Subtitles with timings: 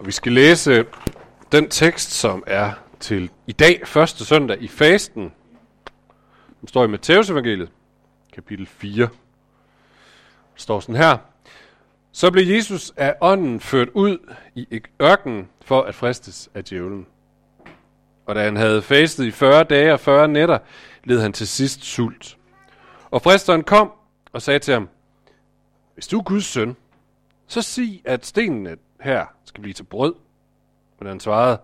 [0.00, 0.84] Og vi skal læse
[1.52, 5.32] den tekst, som er til i dag, første søndag i fasten.
[6.60, 7.70] Den står i Matteus evangeliet,
[8.32, 9.02] kapitel 4.
[9.04, 9.08] Den
[10.56, 11.18] står sådan her.
[12.12, 17.06] Så blev Jesus af ånden ført ud i ørkenen for at fristes af djævlen.
[18.26, 20.58] Og da han havde fastet i 40 dage og 40 nætter,
[21.04, 22.38] led han til sidst sult.
[23.10, 23.92] Og fristeren kom
[24.32, 24.88] og sagde til ham,
[25.94, 26.76] Hvis du er Guds søn,
[27.46, 30.14] så sig, at stenene her skal blive til brød.
[30.98, 31.58] Men han svarede,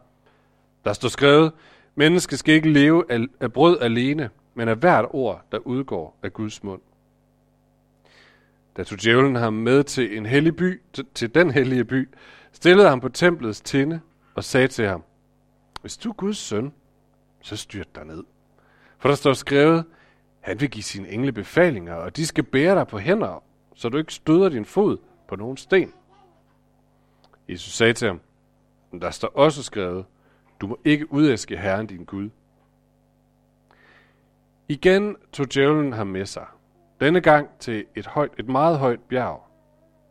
[0.85, 1.53] der står skrevet,
[1.95, 6.63] mennesket skal ikke leve af brød alene, men af hvert ord, der udgår af Guds
[6.65, 6.81] mund.
[8.77, 10.83] Da tog djævlen ham med til en hellig by,
[11.15, 12.09] til den hellige by,
[12.53, 14.01] stillede ham på templets tinde
[14.35, 15.05] og sagde til ham,
[15.81, 16.73] hvis du er Guds søn,
[17.41, 18.25] så styrt dig ned.
[18.99, 19.85] For der står skrevet,
[20.41, 23.43] han vil give sine engle befalinger, og de skal bære dig på hænder,
[23.75, 24.97] så du ikke støder din fod
[25.29, 25.93] på nogen sten.
[27.49, 28.21] Jesus sagde til ham,
[29.01, 30.05] der står også skrevet,
[30.61, 32.31] du må ikke udæske Herren din Gud.
[34.69, 36.47] Igen tog djævlen ham med sig,
[37.01, 39.43] denne gang til et, højt, et meget højt bjerg,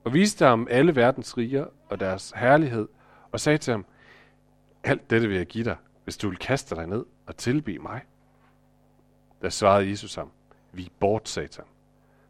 [0.03, 2.88] og viste ham alle verdens riger og deres herlighed,
[3.31, 3.86] og sagde til ham,
[4.83, 8.02] alt dette vil jeg give dig, hvis du vil kaste dig ned og tilbe mig.
[9.41, 10.31] Der svarede Jesus ham,
[10.72, 11.66] vi bort, satan.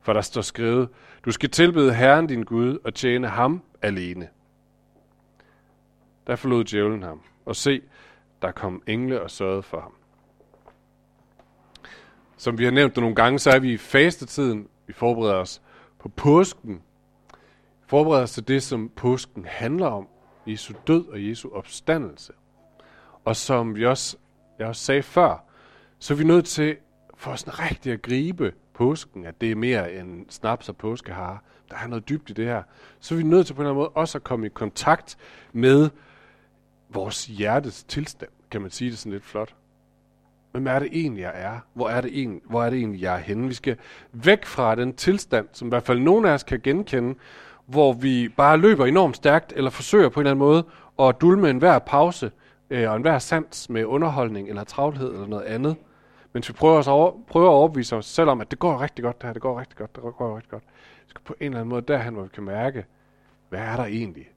[0.01, 0.89] For der står skrevet,
[1.25, 4.29] du skal tilbede Herren din Gud og tjene ham alene.
[6.27, 7.81] Der forlod djævlen ham, og se,
[8.41, 9.93] der kom engle og sørgede for ham.
[12.37, 14.67] Som vi har nævnt det nogle gange, så er vi i fastetiden.
[14.87, 15.61] Vi forbereder os
[15.99, 16.81] på påsken.
[17.81, 20.07] Vi forbereder os til det, som påsken handler om.
[20.47, 22.33] Jesu død og Jesu opstandelse.
[23.25, 24.17] Og som vi også,
[24.59, 25.43] jeg også sagde før,
[25.99, 26.77] så er vi nødt til
[27.17, 31.37] for sådan rigtig at gribe påsken, at det er mere end snaps og påskehare.
[31.69, 32.63] Der er noget dybt i det her.
[32.99, 35.17] Så er vi nødt til på en eller anden måde også at komme i kontakt
[35.53, 35.89] med
[36.89, 39.55] vores hjertes tilstand, kan man sige det sådan lidt flot.
[40.51, 41.59] Hvem er det egentlig, jeg er?
[41.73, 43.47] Hvor er det egentlig, hvor er det egentlig jeg er henne?
[43.47, 43.77] Vi skal
[44.11, 47.15] væk fra den tilstand, som i hvert fald nogen af os kan genkende,
[47.65, 50.63] hvor vi bare løber enormt stærkt, eller forsøger på en eller anden måde
[50.99, 52.31] at dulme enhver pause
[52.69, 55.75] øh, og enhver sans med underholdning eller travlhed eller noget andet.
[56.33, 59.03] Mens vi prøver, os over, prøver at overbevise os selv om, at det går rigtig
[59.03, 60.63] godt det her, det går rigtig godt, det går rigtig godt.
[61.05, 62.85] Vi skal på en eller anden måde derhen, hvor vi kan mærke,
[63.49, 64.27] hvad er der egentlig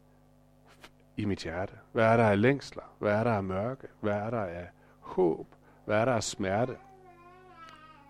[1.18, 1.72] i mit hjerte?
[1.92, 2.82] Hvad er der af længsler?
[2.98, 3.86] Hvad er der af mørke?
[4.00, 4.66] Hvad er der af
[5.00, 5.46] håb?
[5.84, 6.76] Hvad er der af smerte?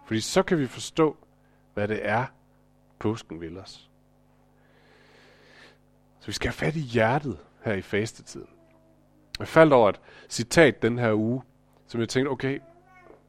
[0.07, 1.17] Fordi så kan vi forstå,
[1.75, 2.25] hvad det er,
[2.99, 3.91] påsken vil os.
[6.21, 8.49] Så vi skal have fat i hjertet her i fastetiden.
[9.39, 11.43] Jeg faldt over et citat den her uge,
[11.87, 12.61] som jeg tænkte, okay,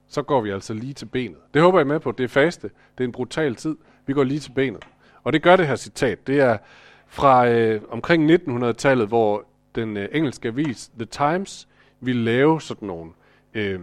[0.08, 1.38] så går vi altså lige til benet.
[1.54, 2.12] Det håber jeg med på.
[2.12, 2.70] Det er faste.
[2.98, 3.78] Det er en brutal tid.
[4.06, 4.88] Vi går lige til benet.
[5.24, 6.28] Og det gør det her citat.
[6.28, 6.58] Det er
[7.08, 11.68] fra øh, omkring 1900-tallet, hvor den øh, engelske avis The Times
[12.00, 13.12] ville lave sådan nogle
[13.54, 13.80] øh,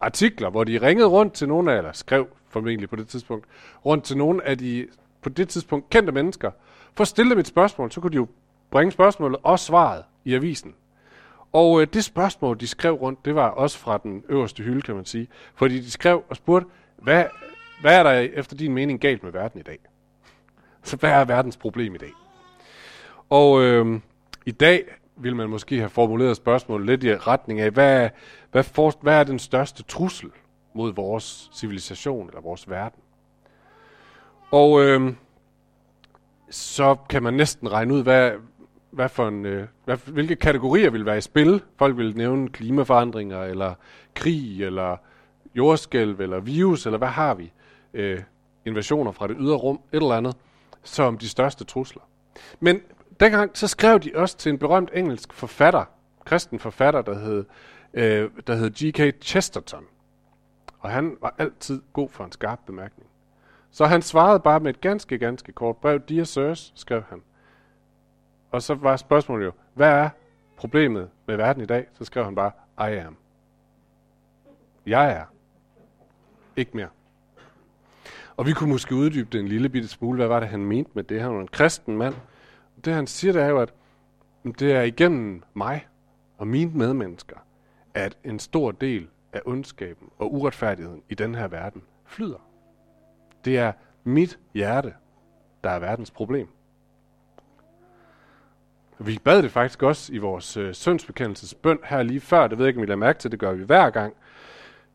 [0.00, 3.46] artikler, hvor de ringede rundt til nogle af, eller skrev formentlig på det tidspunkt,
[3.84, 4.86] rundt til nogle af de
[5.22, 6.50] på det tidspunkt kendte mennesker.
[6.94, 8.26] For at stille dem et spørgsmål, så kunne de jo
[8.70, 10.74] bringe spørgsmålet og svaret i avisen.
[11.52, 14.94] Og øh, det spørgsmål, de skrev rundt, det var også fra den øverste hylde, kan
[14.94, 15.28] man sige.
[15.54, 17.24] Fordi de skrev og spurgte, hvad,
[17.80, 19.78] hvad er der efter din mening galt med verden i dag?
[20.82, 22.12] Så hvad er verdens problem i dag?
[23.28, 24.00] Og øh,
[24.46, 24.84] i dag
[25.16, 28.08] vil man måske have formuleret spørgsmålet lidt i retning af, hvad,
[28.50, 30.30] hvad, for, hvad er den største trussel
[30.74, 33.00] mod vores civilisation eller vores verden?
[34.50, 35.12] Og øh,
[36.50, 38.32] så kan man næsten regne ud, hvad,
[38.90, 41.62] hvad for en, øh, hvad, hvilke kategorier vil være i spil.
[41.76, 43.74] Folk vil nævne klimaforandringer, eller
[44.14, 44.96] krig, eller
[45.54, 47.52] jordskælv, eller virus, eller hvad har vi?
[47.94, 48.22] Øh,
[48.64, 50.36] invasioner fra det ydre rum, et eller andet,
[50.82, 52.02] som de største trusler.
[52.60, 52.80] Men
[53.20, 55.84] dengang så skrev de også til en berømt engelsk forfatter,
[56.24, 57.44] kristen forfatter, der hed,
[57.94, 59.24] øh, der hed G.K.
[59.24, 59.84] Chesterton.
[60.80, 63.08] Og han var altid god for en skarp bemærkning.
[63.70, 66.00] Så han svarede bare med et ganske, ganske kort brev.
[66.00, 67.22] Dear Sirs, skrev han.
[68.50, 70.08] Og så var spørgsmålet jo, hvad er
[70.56, 71.86] problemet med verden i dag?
[71.92, 73.16] Så skrev han bare, I am.
[74.86, 75.24] Jeg er.
[76.56, 76.88] Ikke mere.
[78.36, 80.16] Og vi kunne måske uddybe det en lille bitte smule.
[80.16, 81.20] Hvad var det, han mente med det?
[81.20, 82.14] Han var en kristen mand.
[82.84, 83.74] Det han siger, det er jo, at
[84.58, 85.86] det er igennem mig
[86.38, 87.36] og mine medmennesker,
[87.94, 92.48] at en stor del af ondskaben og uretfærdigheden i den her verden flyder.
[93.44, 93.72] Det er
[94.04, 94.94] mit hjerte,
[95.64, 96.48] der er verdens problem.
[98.98, 102.46] Vi bad det faktisk også i vores øh, syndsbekendelsesbøn her lige før.
[102.46, 103.30] Det ved jeg ikke, om I lader mærke til.
[103.30, 104.14] Det gør vi hver gang.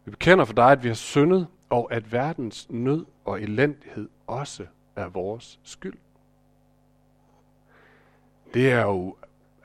[0.05, 4.65] Vi bekender for dig, at vi har syndet, og at verdens nød og elendighed også
[4.95, 5.97] er vores skyld.
[8.53, 9.15] Det er jo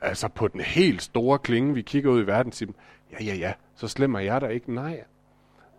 [0.01, 2.71] altså på den helt store klinge, vi kigger ud i verden, siger,
[3.11, 4.73] ja, ja, ja, så slemmer jeg der ikke.
[4.73, 5.03] Nej.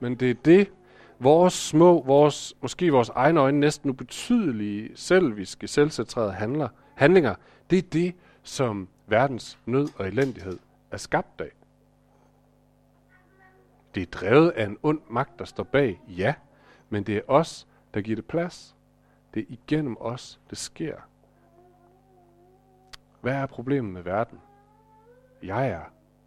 [0.01, 0.71] Men det er det,
[1.19, 7.35] vores små, vores, måske vores egne øjne næsten ubetydelige, selviske, selvcentrerede handler, handlinger,
[7.71, 10.59] det er det, som verdens nød og elendighed
[10.91, 11.51] er skabt af.
[13.95, 16.35] Det er drevet af en ond magt, der står bag, ja,
[16.89, 18.77] men det er os, der giver det plads.
[19.35, 20.97] Det er igennem os, det sker.
[23.21, 24.39] Hvad er problemet med verden?
[25.43, 25.83] Jeg er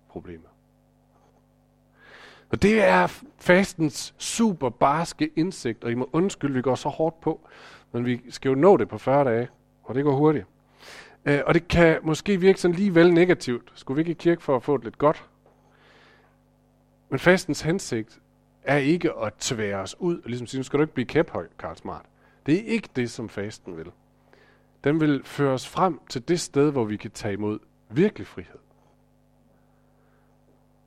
[0.09, 0.47] problemet.
[2.49, 7.21] Og det er fastens super barske indsigt, og I må undskylde, vi går så hårdt
[7.21, 7.47] på,
[7.91, 9.49] men vi skal jo nå det på 40 dage,
[9.83, 10.45] og det går hurtigt.
[11.29, 13.71] Uh, og det kan måske virke sådan lige vel negativt.
[13.75, 15.29] Skulle vi ikke i kirke for at få det lidt godt?
[17.09, 18.19] Men fastens hensigt
[18.63, 21.47] er ikke at tvære os ud, og ligesom sige, nu skal du ikke blive kæphøj,
[21.59, 22.05] Karl Smart.
[22.45, 23.91] Det er ikke det, som fasten vil.
[24.83, 28.59] Den vil føre os frem til det sted, hvor vi kan tage imod virkelig frihed.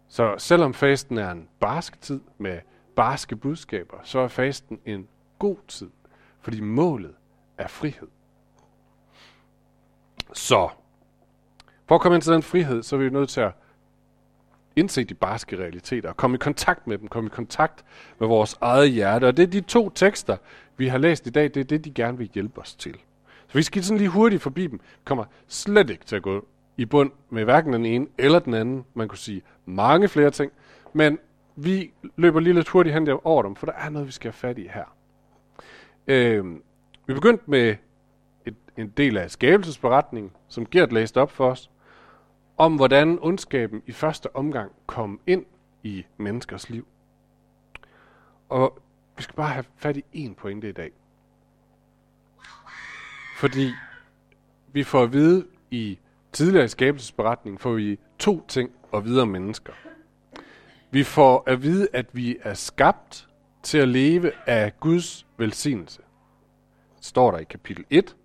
[0.08, 2.60] Så selvom fasten er en barsk tid med
[2.96, 5.08] barske budskaber, så er fasten en
[5.38, 5.90] god tid,
[6.40, 7.14] fordi målet
[7.58, 8.08] er frihed.
[10.32, 10.68] Så,
[11.86, 13.52] for at komme ind til den frihed, så er vi nødt til at
[14.76, 17.84] indse de barske realiteter, og komme i kontakt med dem, komme i kontakt
[18.18, 19.24] med vores eget hjerte.
[19.24, 20.36] Og det er de to tekster,
[20.76, 22.96] vi har læst i dag, det er det, de gerne vil hjælpe os til.
[23.54, 24.80] Så vi skal sådan lige hurtigt forbi dem.
[24.82, 26.46] Vi kommer slet ikke til at gå
[26.76, 28.84] i bund med hverken den ene eller den anden.
[28.94, 30.52] Man kunne sige mange flere ting,
[30.92, 31.18] men
[31.56, 34.32] vi løber lige lidt hurtigt hen over dem, for der er noget, vi skal have
[34.32, 34.96] fat i her.
[36.06, 36.54] Øh,
[37.06, 37.76] vi begyndte med
[38.46, 41.70] et, en del af skabelsesberetningen, som Gert læste op for os,
[42.56, 45.44] om hvordan ondskaben i første omgang kom ind
[45.82, 46.86] i menneskers liv.
[48.48, 48.78] Og
[49.16, 50.92] vi skal bare have fat i én pointe i dag.
[53.34, 53.70] Fordi
[54.72, 55.98] vi får at vide i
[56.32, 59.72] tidligere i skabelsesberetningen, får vi to ting at vide om mennesker.
[60.90, 63.28] Vi får at vide, at vi er skabt
[63.62, 66.02] til at leve af Guds velsignelse.
[66.96, 68.16] Det står der i kapitel 1,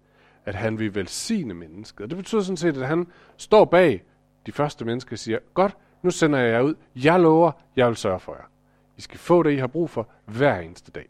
[0.45, 2.03] at han vil velsigne mennesket.
[2.03, 3.07] Og det betyder sådan set, at han
[3.37, 4.03] står bag
[4.45, 6.75] de første mennesker og siger, godt, nu sender jeg jer ud.
[6.95, 8.49] Jeg lover, jeg vil sørge for jer.
[8.97, 11.09] I skal få det, I har brug for hver eneste dag.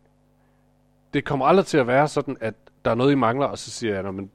[1.13, 3.71] Det kommer aldrig til at være sådan, at der er noget, I mangler, og så
[3.71, 4.31] siger jeg, men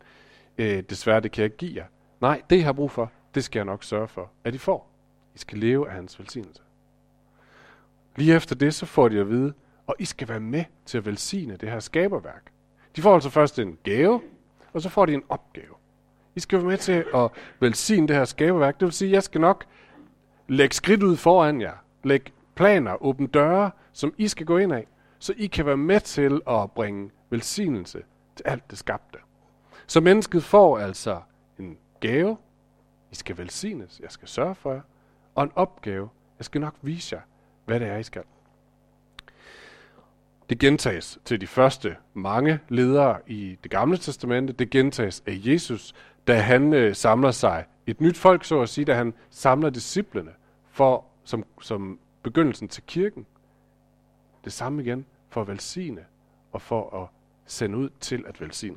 [0.59, 1.87] øh, desværre, det kan jeg ikke give jer.
[2.21, 4.91] Nej, det, I har brug for, det skal jeg nok sørge for, at I får.
[5.35, 6.63] I skal leve af hans velsignelse.
[8.17, 9.53] Lige efter det, så får de at vide,
[9.87, 12.53] og I skal være med til at velsigne det her skaberværk.
[12.97, 14.21] De får altså først en gave,
[14.73, 15.75] og så får de en opgave.
[16.35, 17.31] I skal være med til at
[17.61, 18.81] velsigne det her skaberværk.
[18.81, 19.65] Det vil sige, at jeg skal nok
[20.49, 21.75] lægge skridt ud foran jer.
[22.05, 24.87] Lægge planer, åbne døre, som I skal gå ind af.
[25.19, 28.03] Så I kan være med til at bringe velsignelse
[28.45, 29.19] alt det skabte.
[29.87, 31.21] Så mennesket får altså
[31.59, 32.37] en gave.
[33.13, 34.01] I skal velsignes.
[34.01, 34.81] Jeg skal sørge for jer.
[35.35, 36.09] Og en opgave.
[36.39, 37.23] Jeg skal nok vise jer,
[37.65, 38.23] hvad det er, I skal.
[40.51, 44.53] Det gentages til de første mange ledere i det gamle testamente.
[44.53, 45.95] Det gentages af Jesus,
[46.27, 50.31] da han øh, samler sig et nyt folk, så at sige, da han samler disciplene
[50.71, 53.27] for, som, som begyndelsen til kirken.
[54.45, 56.05] Det samme igen for at velsigne
[56.53, 57.09] og for at
[57.47, 58.77] sende ud til at velsigne.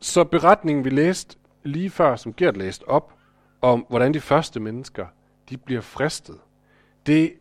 [0.00, 3.14] Så beretningen, vi læste lige før, som Gert læste op,
[3.60, 5.06] om hvordan de første mennesker,
[5.50, 6.36] de bliver fristet,
[7.06, 7.32] det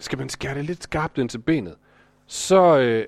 [0.00, 1.74] skal man skære det lidt skarpt ind til benet,
[2.26, 3.06] så, øh,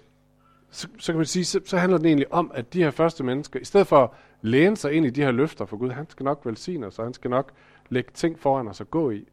[0.71, 3.25] så, så kan man sige, så, så handler det egentlig om, at de her første
[3.25, 4.11] mennesker, i stedet for at
[4.43, 7.05] læne sig ind i de her løfter for Gud, han skal nok velsigne os, og
[7.05, 7.53] han skal nok
[7.89, 9.29] lægge ting foran os at gå i,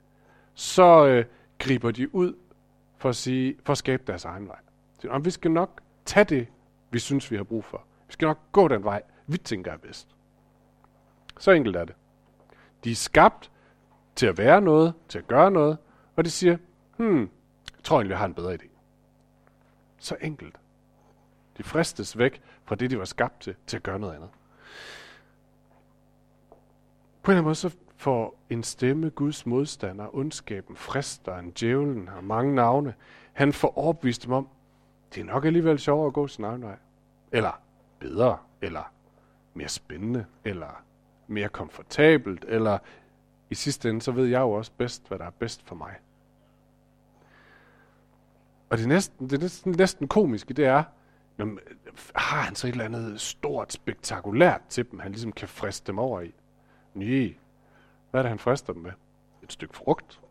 [0.54, 1.26] så øh,
[1.60, 2.34] griber de ud
[3.04, 4.60] for at, sige, for at skabe deres egen vej.
[5.00, 6.48] Så, om vi skal nok tage det,
[6.92, 7.86] vi synes, vi har brug for.
[8.08, 10.16] Vi skal nok gå den vej, vi tænker er bedst.
[11.40, 11.96] Så enkelt er det.
[12.84, 13.52] De er skabt
[14.16, 15.78] til at være noget, til at gøre noget,
[16.16, 16.58] og de siger,
[16.98, 17.20] hmm,
[17.78, 18.68] jeg tror egentlig, jeg har en bedre idé.
[20.00, 20.56] Så enkelt.
[21.58, 24.30] De fristes væk fra det, de var skabt til, til at gøre noget andet.
[27.24, 32.22] På en eller anden måde så for en stemme Guds modstander, ondskaben, fristeren, djævlen har
[32.22, 32.94] mange navne.
[33.34, 34.48] Han får overbevist dem om,
[35.16, 36.78] det er nok alligevel sjovere at gå sin egen vej.
[37.32, 37.62] Eller
[38.00, 38.92] bedre, eller
[39.54, 40.84] mere spændende, eller
[41.28, 42.78] mere komfortabelt, eller
[43.50, 45.96] i sidste ende, så ved jeg jo også bedst, hvad der er bedst for mig.
[48.70, 50.84] Og det, næsten, det næsten, næsten komiske, det er,
[51.40, 51.60] jamen,
[52.16, 56.00] har han så et eller andet stort, spektakulært til dem, han ligesom kan friste dem
[56.00, 56.34] over i?
[56.94, 57.36] Nej.
[58.14, 58.92] Hvad er det, han frister dem med?
[59.44, 60.22] Et stykke frugt.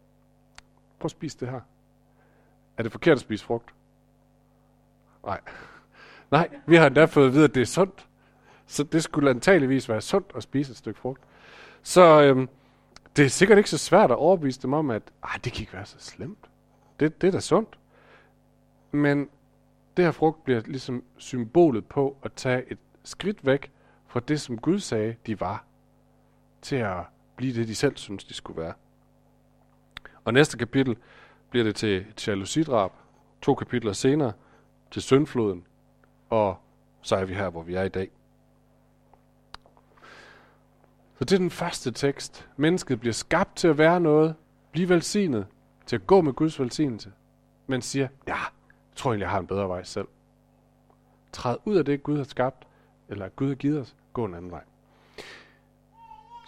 [0.99, 1.61] Prøv at spise det her.
[2.77, 3.75] Er det forkert at spise frugt?
[5.25, 5.41] Nej.
[6.31, 8.09] Nej, vi har endda fået at vide, at det er sundt.
[8.67, 11.21] Så det skulle antageligvis være sundt at spise et stykke frugt.
[11.83, 12.49] Så øhm,
[13.17, 15.13] det er sikkert ikke så svært at overbevise dem om, at
[15.45, 16.51] det kan ikke være så slemt.
[17.01, 17.79] Det, det er da sundt.
[18.91, 19.29] Men
[19.97, 23.73] det her frugt bliver ligesom symbolet på at tage et skridt væk
[24.07, 25.65] fra det, som Gud sagde, de var,
[26.63, 26.97] til at
[27.43, 28.75] blive det, de selv synes, de skulle være.
[30.25, 30.97] Og næste kapitel
[31.51, 32.93] bliver det til et jalousidrab.
[33.43, 34.33] To kapitler senere
[34.91, 35.67] til syndfloden.
[36.31, 36.57] Og
[37.01, 38.11] så er vi her, hvor vi er i dag.
[41.19, 42.49] Så det er den første tekst.
[42.57, 44.35] Mennesket bliver skabt til at være noget,
[44.73, 45.47] blive velsignet,
[45.87, 47.13] til at gå med Guds velsignelse,
[47.67, 50.09] men siger, ja, jeg tror egentlig, jeg har en bedre vej selv.
[51.33, 52.67] Træd ud af det, Gud har skabt,
[53.09, 54.63] eller Gud har givet os, gå en anden vej.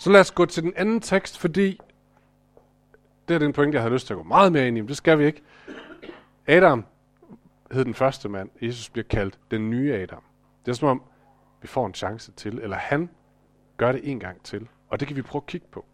[0.04, 1.80] Så lad os gå til den anden tekst, fordi
[3.28, 4.88] det er den point, jeg har lyst til at gå meget mere ind i, men
[4.88, 5.42] det skal vi ikke.
[6.46, 6.84] Adam
[7.73, 8.50] hed den første mand.
[8.62, 10.23] Jesus bliver kaldt den nye Adam.
[10.66, 11.02] Det er som om,
[11.62, 13.11] vi får en chance til, eller han
[13.76, 14.68] gør det en gang til.
[14.88, 15.84] Og det kan vi prøve at kigge på.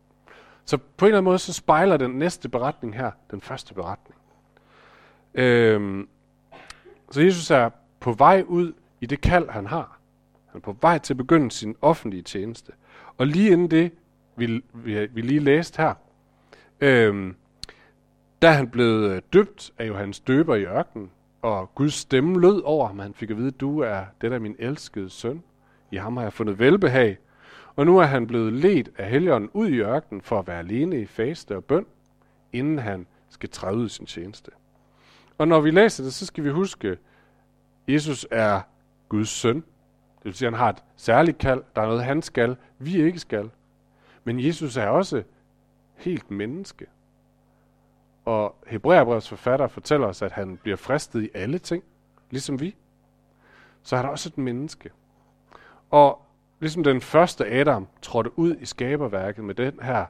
[0.64, 4.20] Så på en eller anden måde, så spejler den næste beretning her, den første beretning.
[5.34, 6.08] Øhm,
[7.10, 9.98] så Jesus er på vej ud i det kald, han har.
[10.46, 12.72] Han er på vej til at begynde sin offentlige tjeneste.
[13.18, 13.92] Og lige inden det,
[14.40, 15.94] vi, vi, vi lige læste her,
[16.80, 17.34] øhm,
[18.42, 21.10] der er han blevet øh, døbt af Johannes døber i ørkenen,
[21.42, 22.98] og Guds stemme lød over ham.
[22.98, 25.42] Han fik at vide, du er det af min elskede søn.
[25.90, 27.18] I ham har jeg fundet velbehag.
[27.76, 31.00] Og nu er han blevet ledt af helgeren ud i ørkenen for at være alene
[31.00, 31.86] i faste og bøn,
[32.52, 34.50] inden han skal træde ud i sin tjeneste.
[35.38, 36.98] Og når vi læser det, så skal vi huske, at
[37.88, 38.60] Jesus er
[39.08, 39.56] Guds søn.
[39.56, 41.62] Det vil sige, at han har et særligt kald.
[41.76, 43.50] Der er noget, han skal, vi ikke skal.
[44.24, 45.22] Men Jesus er også
[45.96, 46.86] helt menneske.
[48.24, 51.84] Og Hebræerbrevets forfatter fortæller os, at han bliver fristet i alle ting,
[52.30, 52.76] ligesom vi.
[53.82, 54.90] Så er der også et menneske.
[55.90, 56.22] Og
[56.60, 60.06] ligesom den første Adam trådte ud i skaberværket med den her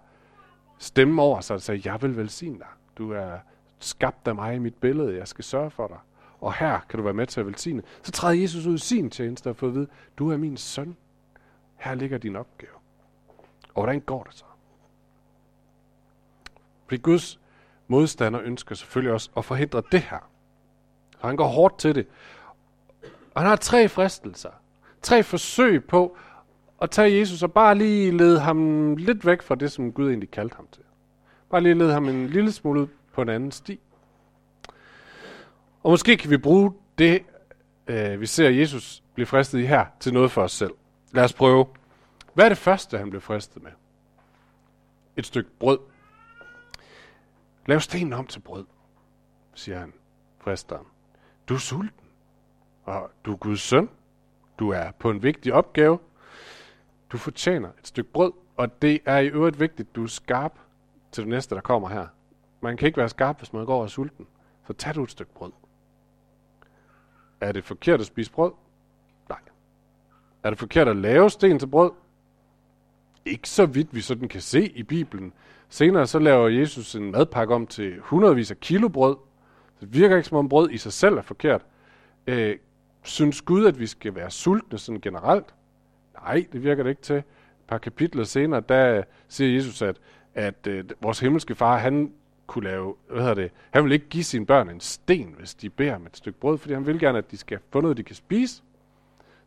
[0.78, 2.66] stemme over sig, og sagde, jeg vil velsigne dig.
[2.98, 3.38] Du er
[3.78, 5.98] skabt af mig i mit billede, jeg skal sørge for dig.
[6.40, 7.82] Og her kan du være med til at velsigne.
[8.02, 9.86] Så træder Jesus ud i sin tjeneste og får at vide,
[10.18, 10.96] du er min søn.
[11.76, 12.79] Her ligger din opgave.
[13.74, 14.44] Og hvordan går det så?
[16.84, 17.40] Fordi Guds
[17.88, 20.30] modstander ønsker selvfølgelig også at forhindre det her.
[21.20, 22.06] Så han går hårdt til det.
[23.34, 24.50] Og han har tre fristelser.
[25.02, 26.16] Tre forsøg på
[26.82, 30.30] at tage Jesus og bare lige lede ham lidt væk fra det, som Gud egentlig
[30.30, 30.82] kaldte ham til.
[31.50, 33.80] Bare lige lede ham en lille smule på en anden sti.
[35.82, 37.22] Og måske kan vi bruge det,
[37.86, 40.72] øh, vi ser Jesus blive fristet i her, til noget for os selv.
[41.12, 41.66] Lad os prøve.
[42.34, 43.70] Hvad er det første, han blev fristet med?
[45.16, 45.78] Et stykke brød.
[47.66, 48.66] Lav stenen om til brød,
[49.54, 49.92] siger han,
[50.38, 50.86] fristeren.
[51.48, 52.06] Du er sulten,
[52.84, 53.88] og du er Guds søn.
[54.58, 55.98] Du er på en vigtig opgave.
[57.12, 60.58] Du fortjener et stykke brød, og det er i øvrigt vigtigt, du er skarp
[61.12, 62.06] til det næste, der kommer her.
[62.60, 64.26] Man kan ikke være skarp, hvis man går og er sulten.
[64.66, 65.52] Så tag du et stykke brød.
[67.40, 68.52] Er det forkert at spise brød?
[69.28, 69.38] Nej.
[70.42, 71.90] Er det forkert at lave sten til brød?
[73.24, 75.32] Ikke så vidt vi sådan kan se i Bibelen.
[75.68, 79.16] Senere så laver Jesus en madpakke om til hundredvis af kilo brød.
[79.80, 81.62] Det virker ikke som om brød i sig selv er forkert.
[82.26, 82.56] Øh,
[83.02, 85.54] synes Gud, at vi skal være sultne sådan generelt?
[86.22, 87.16] Nej, det virker det ikke til.
[87.16, 87.24] Et
[87.68, 89.96] par kapitler senere, der siger Jesus, at,
[90.34, 92.12] at øh, vores himmelske far, han
[92.46, 95.70] kunne lave, hvad hedder det, han vil ikke give sine børn en sten, hvis de
[95.70, 98.02] beder om et stykke brød, fordi han vil gerne, at de skal få noget, de
[98.02, 98.62] kan spise.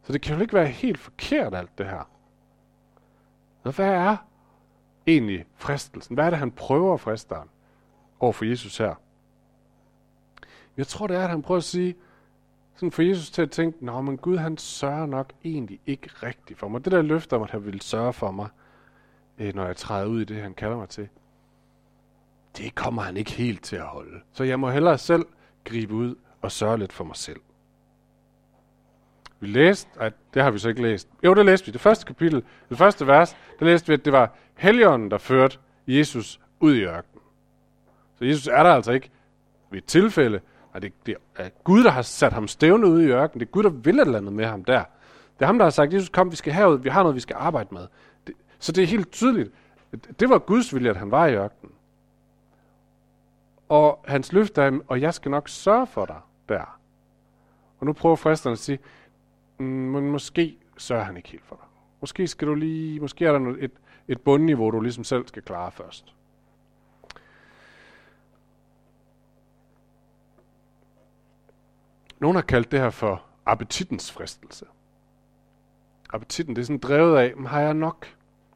[0.03, 2.09] Så det kan jo ikke være helt forkert, alt det her.
[3.63, 4.17] Så hvad er
[5.07, 6.13] egentlig fristelsen?
[6.13, 7.49] Hvad er det, han prøver fristeren
[8.19, 8.95] over for Jesus her?
[10.77, 11.95] Jeg tror, det er, at han prøver at sige,
[12.75, 16.59] sådan for Jesus til at tænke, Nå, men Gud han sørger nok egentlig ikke rigtigt
[16.59, 16.85] for mig.
[16.85, 18.47] Det der løfter om, at han ville sørge for mig,
[19.37, 21.09] øh, når jeg træder ud i det, han kalder mig til,
[22.57, 24.19] det kommer han ikke helt til at holde.
[24.31, 25.25] Så jeg må hellere selv
[25.63, 27.39] gribe ud og sørge lidt for mig selv.
[29.43, 31.09] Vi læste, at det har vi så ikke læst.
[31.23, 31.71] Jo, det læste vi.
[31.71, 35.57] Det første kapitel, det første vers, der læste vi, at det var Helligånden, der førte
[35.87, 37.23] Jesus ud i ørkenen.
[38.15, 39.09] Så Jesus er der altså ikke
[39.71, 40.39] ved et tilfælde,
[40.73, 43.39] Nej, det, det er Gud, der har sat ham stævne ud i ørkenen.
[43.39, 44.83] Det er Gud, der vil et eller andet med ham der.
[45.33, 47.19] Det er ham, der har sagt, Jesus, kom, vi skal herud, vi har noget, vi
[47.19, 47.87] skal arbejde med.
[48.27, 49.51] Det, så det er helt tydeligt.
[50.19, 51.73] Det var Guds vilje, at han var i ørkenen.
[53.69, 56.19] Og hans løfte er, og jeg skal nok sørge for dig
[56.49, 56.79] der.
[57.79, 58.79] Og nu prøver fristerne at sige,
[59.63, 61.65] Mm, men måske sørger han ikke helt for dig.
[62.01, 63.71] Måske skal du lige, måske er der et,
[64.07, 66.15] et bundniveau, du ligesom selv skal klare først.
[72.19, 74.65] Nogle har kaldt det her for appetitens fristelse.
[76.13, 78.07] appetitten, det er sådan drevet af, har jeg nok?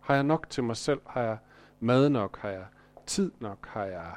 [0.02, 1.02] Har jeg nok til mig selv?
[1.06, 1.38] Har jeg
[1.80, 2.40] mad nok?
[2.40, 2.66] Har jeg
[3.06, 3.68] tid nok?
[3.68, 4.16] Har jeg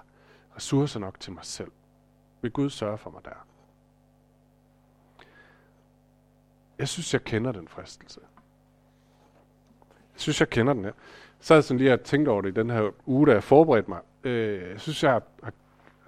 [0.57, 1.73] ressourcer nok til mig selv?
[2.43, 3.47] Vil Gud sørge for mig der?
[6.81, 8.21] Jeg synes, jeg kender den fristelse.
[9.91, 10.93] Jeg synes, jeg kender den her.
[11.41, 13.91] Så jeg sådan lige at tænkt over det i den her uge, da jeg forberedte
[13.91, 14.01] mig.
[14.25, 15.53] Øh, jeg synes, jeg har, har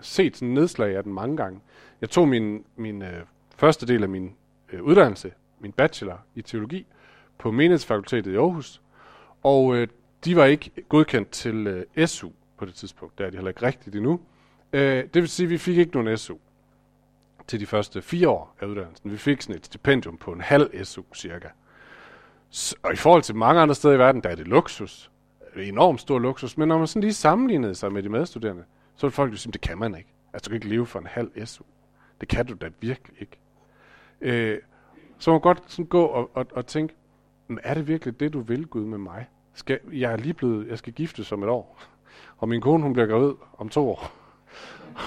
[0.00, 1.61] set sådan nedslag af den mange gange.
[2.00, 3.23] Jeg tog min, min øh,
[3.57, 4.35] første del af min
[4.73, 6.87] øh, uddannelse, min bachelor i teologi,
[7.38, 8.83] på Menighedsfakultetet i Aarhus.
[9.43, 9.88] Og øh,
[10.25, 13.19] de var ikke godkendt til øh, SU på det tidspunkt.
[13.19, 14.21] Det er de heller ikke rigtigt endnu.
[14.73, 16.37] Øh, det vil sige, at vi fik ikke nogen SU
[17.47, 19.11] til de første fire år af uddannelsen.
[19.11, 21.49] Vi fik sådan et stipendium på en halv SU cirka.
[22.51, 25.11] Så, og i forhold til mange andre steder i verden, der er det luksus.
[25.55, 26.57] Det er enormt stor luksus.
[26.57, 28.65] Men når man sådan lige sammenlignede sig med de medstuderende,
[28.97, 30.09] så ville folk jo sige, det kan man ikke.
[30.33, 31.65] Altså, du kan ikke leve for en halv SU.
[32.21, 33.39] Det kan du da virkelig ikke.
[34.21, 34.59] Øh,
[35.19, 36.95] så man godt sådan gå og, og, og tænke,
[37.49, 39.27] men er det virkelig det, du vil, Gud, med mig?
[39.55, 41.83] Skal, jeg er lige blevet, jeg skal giftes om et år.
[42.39, 44.13] Og min kone, hun bliver gravid om to år.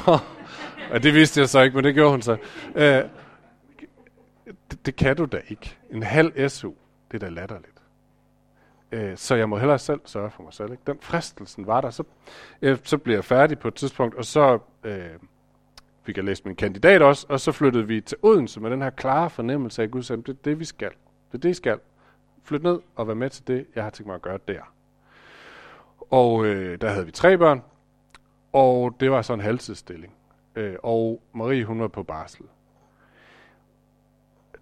[0.91, 2.37] Og det vidste jeg så ikke, men det gjorde hun så.
[2.75, 3.03] Øh,
[4.71, 5.77] det, det kan du da ikke.
[5.91, 6.73] En halv SU,
[7.11, 7.81] det er da latterligt.
[8.91, 10.71] Øh, så jeg må hellere selv sørge for mig selv.
[10.71, 10.83] Ikke?
[10.87, 11.89] Den fristelsen var der.
[11.89, 12.03] Så,
[12.61, 15.09] øh, så blev jeg færdig på et tidspunkt, og så øh,
[16.03, 18.89] fik jeg læst min kandidat også, og så flyttede vi til Odense med den her
[18.89, 20.91] klare fornemmelse af, at Gud sagde, det er det, vi skal.
[21.31, 21.79] Det er det, I skal.
[22.43, 24.61] Flyt ned og vær med til det, jeg har tænkt mig at gøre der.
[26.09, 27.63] Og øh, der havde vi tre børn,
[28.53, 30.14] og det var så en halvtidsstilling.
[30.55, 32.45] Øh, og Marie, hun var på barsel.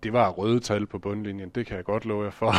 [0.04, 2.54] Det var røde tal på bundlinjen, det kan jeg godt love jer for.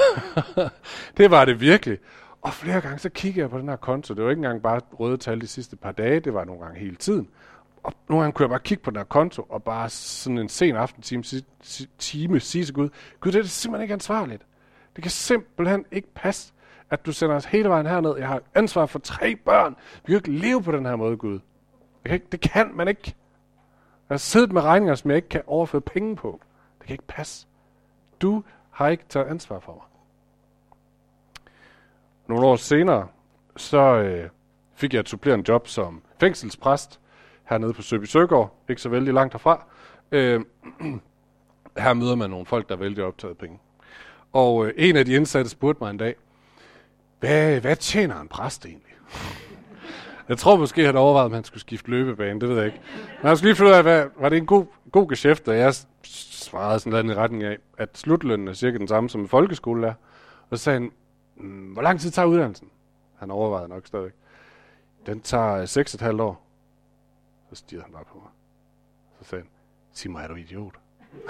[1.17, 1.99] det var det virkelig.
[2.43, 4.15] Og flere gange så kiggede jeg på den her konto.
[4.15, 6.81] Det var ikke engang bare røde tal de sidste par dage, det var nogle gange
[6.81, 7.29] hele tiden.
[7.83, 10.49] Og nogle gange kunne jeg bare kigge på den her konto, og bare sådan en
[10.49, 11.23] sen aftentime
[11.99, 12.89] time sige til Gud,
[13.21, 14.47] Gud, det er simpelthen ikke ansvarligt.
[14.97, 16.53] Det kan simpelthen ikke passe,
[16.91, 18.17] at du sender os hele vejen herned.
[18.19, 19.77] Jeg har ansvar for tre børn.
[20.07, 21.33] Vi kan ikke leve på den her måde, Gud.
[21.33, 23.15] Det kan, ikke, det kan man ikke.
[24.15, 26.41] Jeg har siddet med regninger, som jeg ikke kan overføre penge på.
[26.79, 27.47] Det kan ikke passe.
[28.21, 29.83] Du har ikke taget ansvar for mig.
[32.27, 33.09] Nogle år senere,
[33.57, 34.31] så øh,
[34.75, 37.01] fik jeg et supplerende job som fængselspræst
[37.45, 39.67] hernede på Søby Søgaard, ikke så vældig langt herfra.
[40.13, 40.41] Øh,
[41.85, 43.59] her møder man nogle folk, der vældig optaget penge.
[44.33, 46.15] Og øh, en af de indsatte spurgte mig en dag,
[47.21, 48.95] hvad, hvad tjener en præst egentlig?
[50.29, 52.81] Jeg tror måske, han overvejede, om han skulle skifte løbebane, det ved jeg ikke.
[53.23, 55.57] Men jeg skulle lige finde ud af, hvad, var det en god, god geschæft, og
[55.57, 59.29] jeg svarede sådan noget i retning af, at slutlønnen er cirka den samme som en
[59.29, 59.95] folkeskole er.
[60.51, 60.93] Og så sagde han,
[61.37, 62.69] mm, hvor lang tid tager uddannelsen?
[63.19, 64.11] Han overvejede nok stadig.
[65.07, 66.47] Den tager øh, 6,5 år.
[67.51, 68.31] Så stirrede han bare på mig.
[69.19, 69.51] Så sagde han,
[69.93, 70.75] sig mig, er du idiot?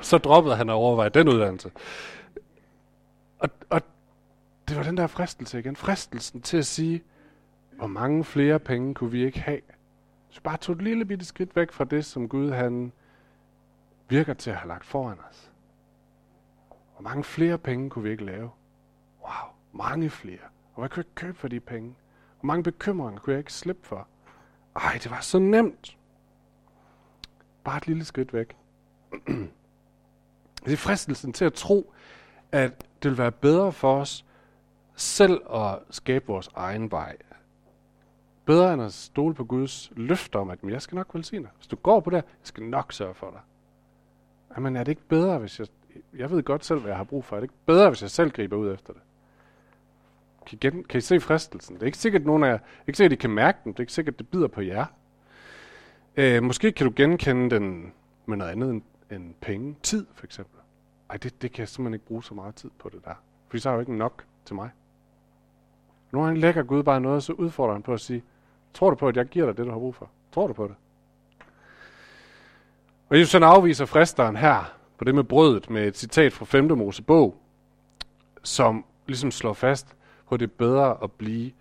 [0.00, 1.70] så droppede han at overveje den uddannelse.
[3.38, 3.82] Og, og
[4.68, 5.76] det var den der fristelse igen.
[5.76, 7.02] Fristelsen til at sige,
[7.72, 9.60] hvor mange flere penge kunne vi ikke have?
[10.30, 12.92] Så bare tog et lille bitte skridt væk fra det, som Gud han
[14.08, 15.52] virker til at have lagt foran os.
[16.92, 18.50] Hvor mange flere penge kunne vi ikke lave?
[19.20, 20.38] Wow, mange flere.
[20.74, 21.94] Og hvad kunne jeg købe for de penge?
[22.40, 24.08] Hvor mange bekymringer kunne jeg ikke slippe for?
[24.76, 25.96] Ej, det var så nemt.
[27.64, 28.56] Bare et lille skridt væk.
[30.64, 31.92] det er fristelsen til at tro,
[32.52, 34.24] at det vil være bedre for os
[35.00, 37.16] selv at skabe vores egen vej.
[38.44, 41.52] Bedre end at stole på Guds løfter om, at jeg skal nok velsigne dig.
[41.56, 43.40] Hvis du går på det, jeg skal nok sørge for dig.
[44.56, 45.66] Jamen er det ikke bedre, hvis jeg...
[46.16, 47.36] Jeg ved godt selv, hvad jeg har brug for.
[47.36, 49.02] Er det ikke bedre, hvis jeg selv griber ud efter det?
[50.46, 51.74] Kan I, gen, kan I se fristelsen?
[51.74, 52.58] Det er ikke sikkert, at nogen af jer...
[52.86, 53.72] Ikke sikkert, at I kan mærke den.
[53.72, 54.86] Det er ikke sikkert, at det bider på jer.
[56.16, 57.92] Øh, måske kan du genkende den
[58.26, 59.76] med noget andet end, end penge.
[59.82, 60.60] Tid, for eksempel.
[61.10, 63.14] Ej, det, det kan jeg simpelthen ikke bruge så meget tid på det der.
[63.48, 64.70] Fordi så har jeg jo ikke nok til mig.
[66.10, 68.22] Nogle gange lægger Gud bare noget, så udfordrer han på at sige,
[68.74, 70.10] tror du på, at jeg giver dig det, du har brug for?
[70.32, 70.74] Tror du på det?
[73.08, 76.78] Og Jesus han afviser fristeren her på det med brødet med et citat fra 5.
[76.78, 77.36] Mosebog,
[78.42, 79.96] som ligesom slår fast
[80.28, 81.52] på, at det er bedre at blive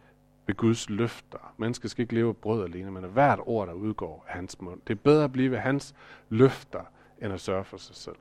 [0.48, 1.54] ved Guds løfter.
[1.58, 4.62] Mennesket skal ikke leve af brød alene, men af hvert ord, der udgår af hans
[4.62, 4.82] mund.
[4.88, 5.96] Det er bedre at blive ved hans
[6.30, 6.82] løfter,
[7.22, 8.16] end at sørge for sig selv.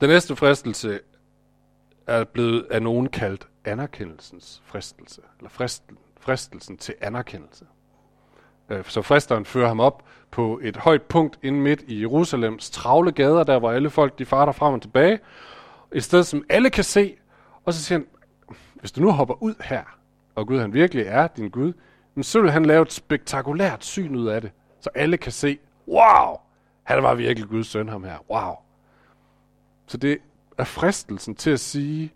[0.00, 1.00] Den næste fristelse
[2.06, 7.64] er blevet af nogen kaldt anerkendelsens fristelse, eller fristel, fristelsen til anerkendelse.
[8.68, 13.12] Øh, så fristeren fører ham op på et højt punkt inde midt i Jerusalems travle
[13.12, 15.20] gader, der hvor alle folk de farter frem og tilbage.
[15.92, 17.16] Et sted, som alle kan se.
[17.64, 18.06] Og så siger han,
[18.74, 19.82] hvis du nu hopper ud her,
[20.34, 21.72] og Gud han virkelig er din Gud,
[22.22, 26.36] så vil han lave et spektakulært syn ud af det, så alle kan se, wow,
[26.82, 28.18] Han var virkelig Guds søn, ham her.
[28.30, 28.54] Wow.
[29.86, 30.18] Så det
[30.58, 32.12] er fristelsen til at sige,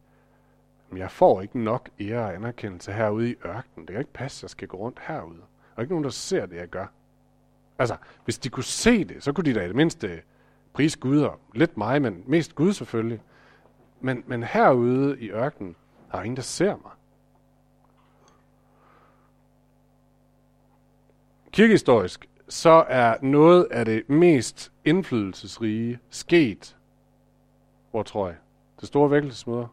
[0.96, 3.86] jeg får ikke nok ære og anerkendelse herude i ørkenen.
[3.86, 5.38] Det kan ikke passe, at jeg skal gå rundt herude.
[5.38, 6.86] Der er ikke nogen, der ser det, jeg gør.
[7.78, 10.22] Altså, hvis de kunne se det, så kunne de da i det mindste
[10.72, 13.20] prise Gud og lidt mig, men mest Gud selvfølgelig.
[14.00, 15.76] Men, men herude i ørkenen,
[16.12, 16.92] der er ingen, der ser mig.
[21.52, 26.76] Kirkehistorisk, så er noget af det mest indflydelsesrige sket,
[27.96, 28.36] hvor tror jeg,
[28.80, 29.66] det store vækkelsesmøder?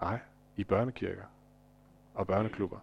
[0.00, 0.18] Nej,
[0.56, 1.22] i børnekirker
[2.14, 2.78] og børneklubber.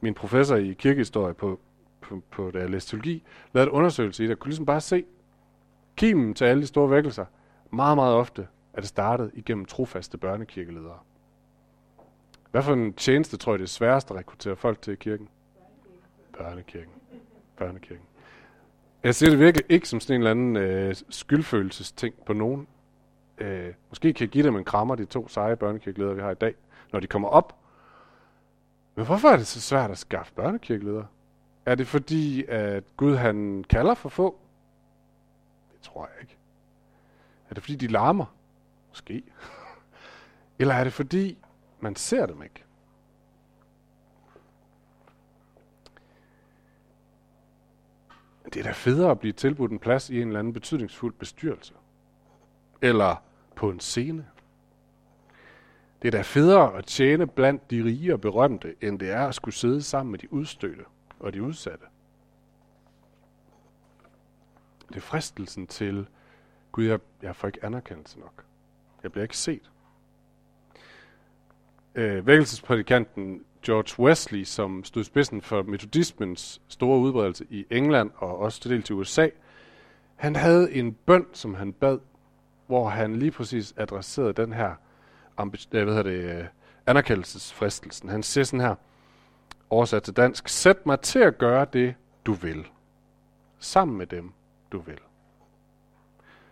[0.00, 1.60] Min professor i kirkehistorie på,
[2.00, 4.80] på, på da jeg læste teologi, lavede en undersøgelse i det, og kunne ligesom bare
[4.80, 5.04] se,
[5.96, 7.24] kimen til alle de store vækkelser,
[7.70, 10.98] meget, meget ofte er det startet igennem trofaste børnekirkeledere.
[12.50, 15.28] Hvad for en tjeneste tror jeg det er sværest at rekruttere folk til i kirken?
[16.38, 16.92] Børnekirken.
[17.56, 18.06] Børnekirken.
[19.02, 22.68] Jeg ser det virkelig ikke som sådan en eller anden øh, skyldfølelsesting på nogen.
[23.38, 26.34] Øh, måske kan jeg give dem en krammer, de to seje børnekirkeledere, vi har i
[26.34, 26.54] dag,
[26.92, 27.56] når de kommer op.
[28.94, 31.06] Men hvorfor er det så svært at skaffe børnekirkeledere?
[31.66, 34.38] Er det fordi, at Gud han kalder for få?
[35.72, 36.36] Det tror jeg ikke.
[37.50, 38.34] Er det fordi, de larmer?
[38.88, 39.22] Måske.
[40.58, 41.38] Eller er det fordi,
[41.80, 42.64] man ser dem ikke?
[48.44, 51.74] Det er da federe at blive tilbudt en plads i en eller anden betydningsfuld bestyrelse.
[52.82, 53.22] Eller
[53.58, 54.26] på en scene.
[56.02, 59.34] Det er da federe at tjene blandt de rige og berømte, end det er at
[59.34, 60.84] skulle sidde sammen med de udstødte
[61.20, 61.84] og de udsatte.
[64.88, 66.06] Det er fristelsen til,
[66.72, 68.44] Gud, jeg, jeg får ikke anerkendelse nok.
[69.02, 69.70] Jeg bliver ikke set.
[71.94, 78.60] Øh, vækkelsesprædikanten George Wesley, som stod spidsen for metodismens store udbredelse i England og også
[78.60, 79.28] til del til USA,
[80.16, 81.98] han havde en bøn, som han bad,
[82.68, 84.74] hvor han lige præcis adresserede den her
[85.40, 86.46] øh, hvad hedder det, øh,
[86.86, 88.08] anerkendelsesfristelsen.
[88.08, 88.74] Han siger sådan her,
[89.70, 91.94] oversat til dansk, sæt mig til at gøre det,
[92.26, 92.66] du vil.
[93.58, 94.32] Sammen med dem,
[94.72, 94.98] du vil.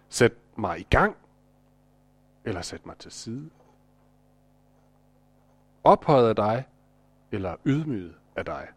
[0.08, 1.16] Sæt mig i gang,
[2.44, 3.50] eller sæt mig til side.
[5.84, 6.64] Ophøjet af dig,
[7.32, 8.68] eller ydmyget af dig.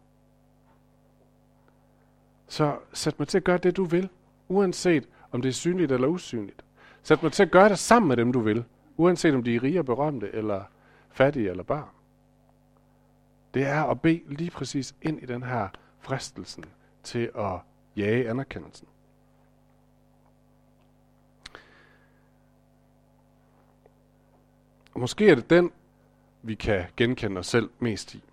[2.48, 4.08] Så sæt mig til at gøre det, du vil,
[4.48, 6.64] uanset om det er synligt eller usynligt.
[7.02, 8.64] Sæt mig til at gøre det sammen med dem, du vil,
[8.96, 10.62] uanset om de er rige og berømte, eller
[11.10, 11.88] fattige eller børn.
[13.54, 15.68] Det er at bede lige præcis ind i den her
[16.00, 16.64] fristelsen
[17.02, 17.58] til at
[17.96, 18.88] jage anerkendelsen.
[24.94, 25.72] Og måske er det den,
[26.42, 28.24] vi kan genkende os selv mest i.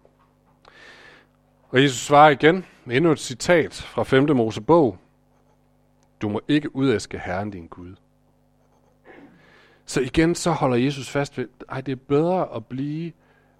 [1.69, 4.35] Og Jesus svarer igen med endnu et citat fra 5.
[4.35, 4.97] Mosebog.
[6.21, 7.95] Du må ikke udæske Herren din Gud.
[9.87, 13.11] Så igen, så holder Jesus fast ved, at det er bedre at blive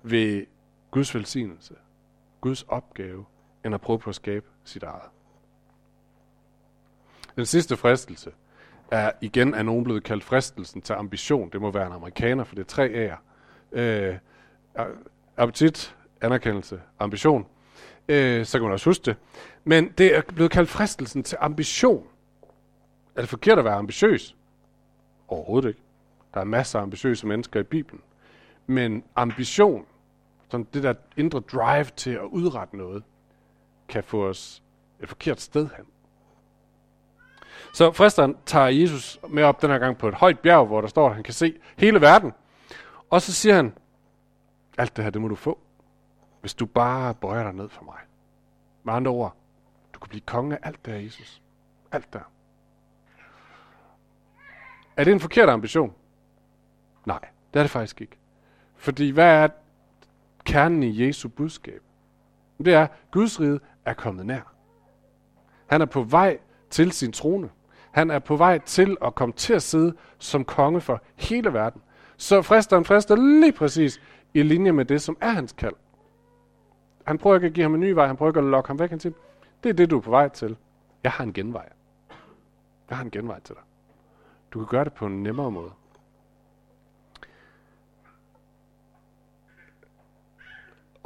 [0.04, 0.46] ved
[0.92, 1.74] Guds velsignelse,
[2.42, 3.26] Guds opgave,
[3.66, 5.10] end at prøve på at skabe sit eget.
[7.36, 8.32] Den sidste fristelse
[8.92, 11.50] er igen af nogen blevet kaldt fristelsen til ambition.
[11.50, 13.18] Det må være en amerikaner, for det er tre A'er.
[13.80, 14.18] Øh,
[15.38, 17.46] appetit, anerkendelse, ambition.
[18.08, 19.16] Øh, så kan man også huske det.
[19.64, 22.08] Men det er blevet kaldt fristelsen til ambition.
[23.16, 24.36] Er det forkert at være ambitiøs?
[25.28, 25.87] Overhovedet ikke.
[26.34, 28.02] Der er masser af ambitiøse mennesker i Bibelen.
[28.68, 29.86] Men ambition,
[30.50, 33.04] sådan det der indre drive til at udrette noget,
[33.88, 34.64] kan få os
[35.00, 35.86] et forkert sted hen.
[37.74, 40.88] Så fristeren tager Jesus med op den her gang på et højt bjerg, hvor der
[40.88, 42.34] står, at han kan se hele verden.
[43.10, 43.74] Og så siger han,
[44.78, 45.60] alt det her, det må du få,
[46.42, 48.00] hvis du bare bøjer dig ned for mig.
[48.84, 49.36] Med andre ord,
[49.94, 51.42] du kan blive konge af alt det her, Jesus.
[51.92, 52.32] Alt der.
[54.98, 55.94] Er det en forkert ambition?
[57.08, 57.20] Nej,
[57.54, 58.18] det er det faktisk ikke.
[58.76, 59.48] Fordi hvad er
[60.46, 61.82] kernen i Jesu budskab?
[62.58, 64.54] Det er, at Guds rige er kommet nær.
[65.68, 66.40] Han er på vej
[66.70, 67.50] til sin trone.
[67.92, 71.82] Han er på vej til at komme til at sidde som konge for hele verden.
[72.18, 74.02] Så fristeren frister lige præcis
[74.34, 75.76] i linje med det, som er hans kald.
[77.04, 78.80] Han prøver ikke at give ham en ny vej, han prøver ikke at lokke ham
[78.80, 78.90] væk.
[78.90, 79.14] Han siger,
[79.64, 80.58] det er det, du er på vej til.
[81.04, 81.70] Jeg har en genvej.
[82.90, 83.64] Jeg har en genvej til dig.
[84.52, 85.72] Du kan gøre det på en nemmere måde.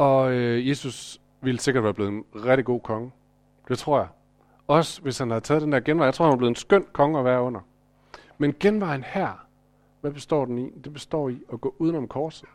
[0.02, 3.12] Og øh, Jesus ville sikkert være blevet en rigtig god konge.
[3.68, 4.08] Det tror jeg.
[4.68, 6.06] Også hvis han havde taget den der genvej.
[6.06, 7.60] Jeg tror, han var blevet en skøn konge at være under.
[8.38, 9.48] Men genvejen her,
[10.02, 10.70] hvad består den i?
[10.84, 12.50] Det består i at gå udenom korset.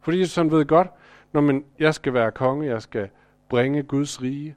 [0.00, 0.88] Fordi Jesus han ved godt,
[1.32, 3.08] når man, jeg skal være konge, jeg skal
[3.48, 4.56] bringe Guds rige.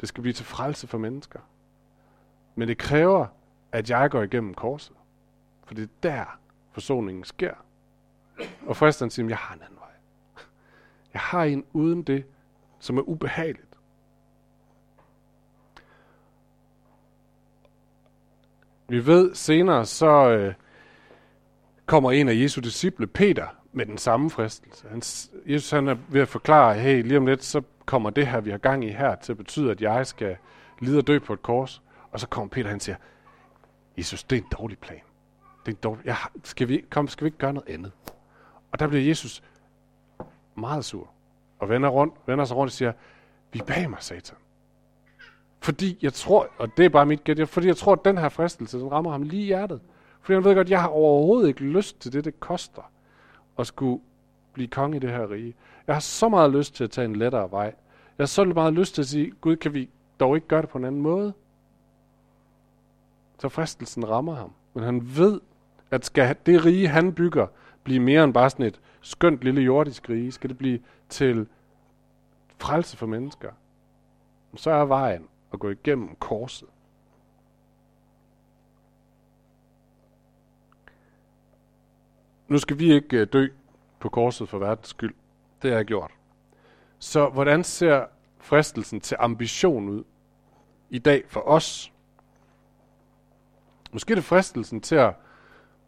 [0.00, 1.40] Det skal blive til frelse for mennesker.
[2.54, 3.26] Men det kræver,
[3.72, 4.96] at jeg går igennem korset.
[5.64, 6.38] For det er der,
[6.72, 7.54] forsoningen sker.
[8.66, 9.93] Og fristeren siger, jeg har en anden vej.
[11.14, 12.24] Jeg har en uden det,
[12.78, 13.78] som er ubehageligt.
[18.88, 20.54] Vi ved senere, så øh,
[21.86, 24.88] kommer en af Jesu disciple, Peter, med den samme fristelse.
[24.88, 25.02] Han,
[25.46, 28.50] Jesus han er ved at forklare, hey, lige om lidt, så kommer det her, vi
[28.50, 30.36] har gang i her, til at betyde, at jeg skal
[30.80, 31.82] lide og dø på et kors.
[32.10, 32.96] Og så kommer Peter, han siger,
[33.98, 35.00] Jesus, det er en dårlig plan.
[35.66, 37.92] Det er en dårlig, ja, skal, vi, kom, skal vi ikke gøre noget andet?
[38.72, 39.42] Og der bliver Jesus
[40.54, 41.08] meget sur,
[41.58, 42.92] og vender, rundt, vender sig rundt og siger,
[43.52, 44.36] vi bag mig, satan.
[45.60, 48.28] Fordi jeg tror, og det er bare mit gæt, fordi jeg tror, at den her
[48.28, 49.80] fristelse, den rammer ham lige i hjertet.
[50.20, 52.82] Fordi han ved godt, at jeg har overhovedet ikke lyst til det, det koster
[53.58, 54.02] at skulle
[54.52, 55.54] blive konge i det her rige.
[55.86, 57.74] Jeg har så meget lyst til at tage en lettere vej.
[58.18, 59.90] Jeg har så meget lyst til at sige, Gud, kan vi
[60.20, 61.32] dog ikke gøre det på en anden måde?
[63.38, 64.52] Så fristelsen rammer ham.
[64.74, 65.40] Men han ved,
[65.90, 67.46] at skal det rige, han bygger,
[67.84, 71.46] blive mere end bare sådan et skønt lille jordisk rige, skal det blive til
[72.58, 73.52] frelse for mennesker,
[74.56, 76.68] så er vejen at gå igennem korset.
[82.48, 83.48] Nu skal vi ikke øh, dø
[84.00, 85.14] på korset for verdens skyld.
[85.62, 86.10] Det har jeg gjort.
[86.98, 88.06] Så hvordan ser
[88.38, 90.04] fristelsen til ambition ud
[90.90, 91.92] i dag for os?
[93.92, 95.14] Måske er det fristelsen til at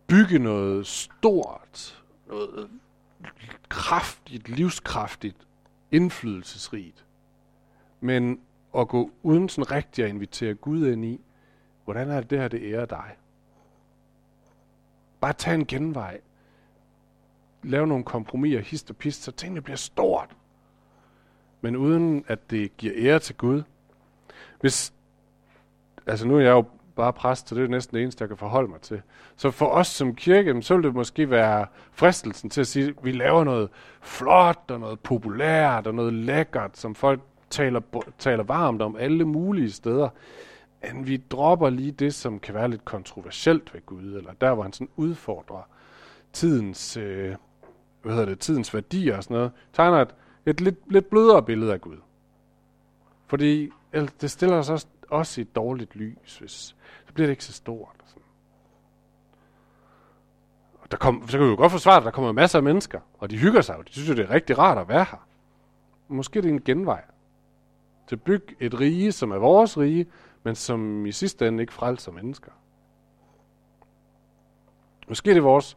[0.06, 2.70] bygge noget stort, noget
[3.68, 5.36] kraftigt, livskraftigt,
[5.90, 7.04] indflydelsesrigt.
[8.00, 8.40] Men
[8.76, 11.20] at gå uden sådan rigtig at invitere Gud ind i,
[11.84, 13.16] hvordan er det, det her, det ærer dig?
[15.20, 16.20] Bare tag en genvej.
[17.62, 20.36] Lav nogle kompromiser, hist og pist, så tingene bliver stort.
[21.60, 23.62] Men uden at det giver ære til Gud.
[24.60, 24.92] Hvis,
[26.06, 26.64] altså nu er jeg jo
[26.96, 29.02] bare præst, så det er næsten det eneste, jeg kan forholde mig til.
[29.36, 32.94] Så for os som kirke, så vil det måske være fristelsen til at sige, at
[33.02, 33.68] vi laver noget
[34.00, 37.80] flot og noget populært og noget lækkert, som folk taler,
[38.18, 40.08] taler varmt om alle mulige steder.
[40.82, 44.62] Men vi dropper lige det, som kan være lidt kontroversielt ved Gud, eller der, hvor
[44.62, 45.68] han sådan udfordrer
[46.32, 47.34] tidens, øh,
[48.02, 50.14] hvad hedder det, tidens værdier og sådan noget, tegner et,
[50.46, 51.96] et lidt, lidt blødere billede af Gud.
[53.26, 53.70] Fordi
[54.20, 57.52] det stiller os også, også i et dårligt lys, hvis så bliver det ikke så
[57.52, 57.96] stort.
[57.98, 58.22] Og sådan.
[60.78, 63.00] Og der kom, så kan vi jo godt forsvare, at der kommer masser af mennesker,
[63.18, 63.82] og de hygger sig jo.
[63.82, 65.26] De synes jo, det er rigtig rart at være her.
[66.08, 67.04] Måske er det en genvej
[68.06, 70.06] til at bygge et rige, som er vores rige,
[70.42, 72.52] men som i sidste ende ikke frelser mennesker.
[75.08, 75.76] Måske er det vores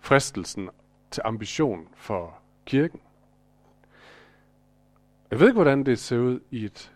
[0.00, 0.70] fristelsen
[1.10, 3.00] til ambition for kirken.
[5.30, 6.92] Jeg ved ikke, hvordan det ser ud i et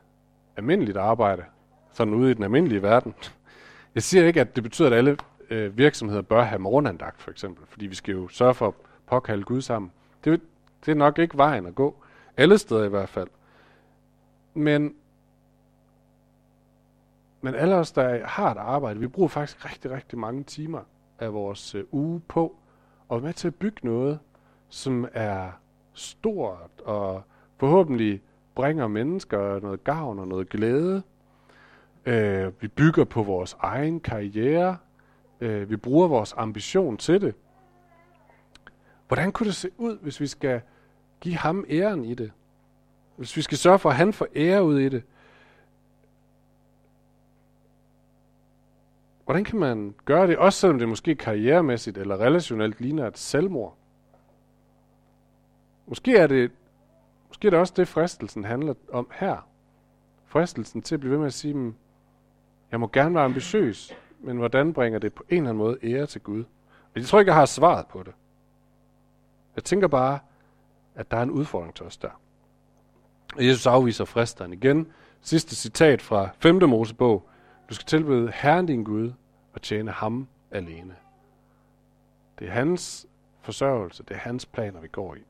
[0.56, 1.44] almindeligt arbejde,
[1.92, 3.14] sådan ude i den almindelige verden.
[3.94, 5.16] Jeg siger ikke, at det betyder, at alle
[5.50, 8.74] øh, virksomheder bør have morgenandagt, for eksempel, fordi vi skal jo sørge for at
[9.06, 9.92] påkalde Gud sammen.
[10.24, 10.40] Det,
[10.86, 11.96] det er nok ikke vejen at gå.
[12.36, 13.28] Alle steder i hvert fald.
[14.54, 14.94] Men,
[17.40, 20.80] men alle os, der har et arbejde, vi bruger faktisk rigtig, rigtig mange timer
[21.18, 22.56] af vores øh, uge på
[23.10, 24.18] at være med til at bygge noget,
[24.68, 25.50] som er
[25.92, 27.22] stort og
[27.56, 28.22] forhåbentlig
[28.54, 31.02] bringer mennesker noget gavn og noget glæde.
[32.06, 34.76] Øh, vi bygger på vores egen karriere.
[35.40, 37.34] Øh, vi bruger vores ambition til det.
[39.08, 40.60] Hvordan kunne det se ud, hvis vi skal
[41.20, 42.32] give ham æren i det?
[43.16, 45.02] Hvis vi skal sørge for, at han får ære ud i det,
[49.24, 53.76] hvordan kan man gøre det, også selvom det måske karrieremæssigt eller relationelt ligner et selvmord?
[55.86, 56.50] Måske er det,
[57.28, 59.48] måske er det også det, fristelsen handler om her.
[60.26, 61.74] Fristelsen til at blive ved med at sige, hmm,
[62.72, 66.06] jeg må gerne være ambitiøs, men hvordan bringer det på en eller anden måde ære
[66.06, 66.44] til Gud?
[66.94, 68.12] Og jeg tror ikke, jeg har svaret på det.
[69.56, 70.18] Jeg tænker bare,
[70.94, 72.20] at der er en udfordring til os der.
[73.36, 74.92] Og Jesus afviser fristeren igen.
[75.20, 76.68] Sidste citat fra 5.
[76.68, 77.28] Mosebog.
[77.68, 79.12] Du skal tilbede Herren din Gud
[79.52, 80.96] og tjene ham alene.
[82.38, 83.06] Det er hans
[83.40, 85.22] forsørgelse, det er hans planer, vi går i.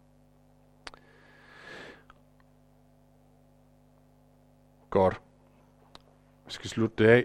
[4.91, 5.21] Godt.
[6.53, 7.25] Vi skal slutte det af.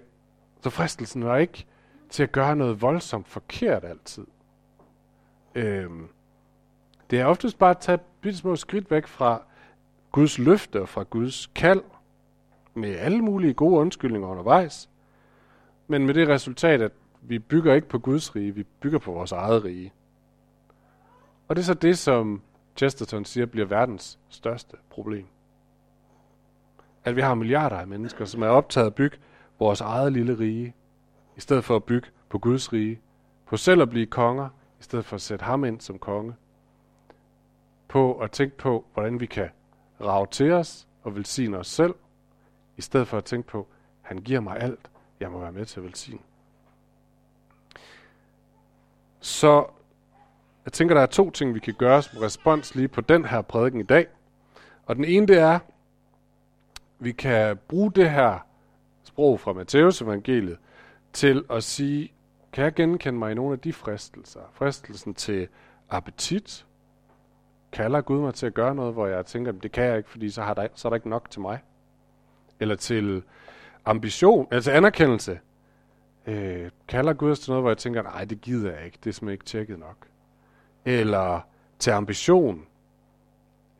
[0.61, 1.65] Så fristelsen var ikke
[2.09, 4.25] til at gøre noget voldsomt forkert altid.
[5.55, 6.07] Øhm,
[7.09, 9.41] det er oftest bare at tage et små skridt væk fra
[10.11, 11.81] Guds løfte og fra Guds kald,
[12.73, 14.89] med alle mulige gode undskyldninger undervejs,
[15.87, 19.31] men med det resultat, at vi bygger ikke på Guds rige, vi bygger på vores
[19.31, 19.93] eget rige.
[21.47, 22.41] Og det er så det, som
[22.77, 25.27] Chesterton siger bliver verdens største problem.
[27.07, 29.17] At vi har milliarder af mennesker, som er optaget at bygge
[29.59, 30.75] vores eget lille rige,
[31.37, 32.99] i stedet for at bygge på Guds rige,
[33.45, 36.35] på selv at blive konger, i stedet for at sætte ham ind som konge,
[37.87, 39.49] på at tænke på, hvordan vi kan
[40.01, 41.95] rave til os og velsigne os selv,
[42.77, 43.67] i stedet for at tænke på,
[44.01, 44.89] han giver mig alt,
[45.19, 46.21] jeg må være med til at velsigne.
[49.19, 49.65] Så
[50.65, 53.41] jeg tænker, der er to ting, vi kan gøre som respons lige på den her
[53.41, 54.07] prædiken i dag.
[54.85, 55.59] Og den ene, det er,
[56.99, 58.39] vi kan bruge det her
[59.03, 60.57] sprog fra Matteus evangeliet
[61.13, 62.11] til at sige,
[62.53, 64.39] kan jeg genkende mig i nogle af de fristelser?
[64.53, 65.47] Fristelsen til
[65.89, 66.65] appetit.
[67.71, 70.29] Kalder Gud mig til at gøre noget, hvor jeg tænker, det kan jeg ikke, fordi
[70.29, 71.59] så, har der, så er der ikke nok til mig.
[72.59, 73.23] Eller til
[73.85, 75.39] ambition, altså anerkendelse.
[76.27, 79.09] Øh, kalder Gud os til noget, hvor jeg tænker, nej, det gider jeg ikke, det
[79.09, 80.07] er simpelthen ikke tjekket nok.
[80.85, 81.41] Eller
[81.79, 82.65] til ambition.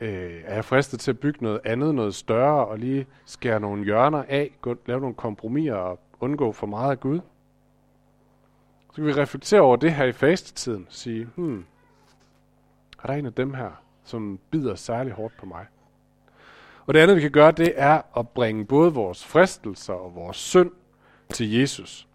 [0.01, 3.85] Øh, er jeg fristet til at bygge noget andet, noget større, og lige skære nogle
[3.85, 7.19] hjørner af, gå, lave nogle kompromiser og undgå for meget af Gud?
[8.89, 10.87] Så kan vi reflektere over det her i fastetiden.
[10.89, 11.65] Sige, hmm,
[13.03, 13.71] er der en af dem her,
[14.03, 15.65] som bider særlig hårdt på mig?
[16.85, 20.37] Og det andet, vi kan gøre, det er at bringe både vores fristelser og vores
[20.37, 20.71] synd
[21.29, 22.07] til Jesus.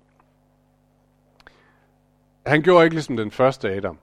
[2.46, 3.98] Han gjorde ikke ligesom den første Adam,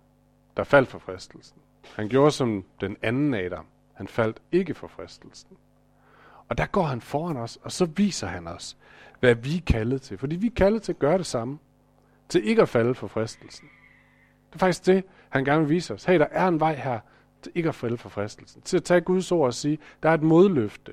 [0.57, 1.57] der faldt for fristelsen.
[1.95, 3.65] Han gjorde som den anden Adam.
[3.93, 5.57] Han faldt ikke for fristelsen.
[6.49, 8.77] Og der går han foran os, og så viser han os,
[9.19, 10.17] hvad vi er kaldet til.
[10.17, 11.59] Fordi vi er kaldet til at gøre det samme.
[12.29, 13.67] Til ikke at falde for fristelsen.
[14.47, 16.03] Det er faktisk det, han gerne vil vise os.
[16.03, 16.99] Hey, der er en vej her
[17.41, 18.61] til ikke at falde for fristelsen.
[18.61, 20.91] Til at tage Guds ord og sige, der er et modløfte.